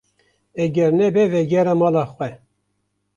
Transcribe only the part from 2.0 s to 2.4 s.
xwe.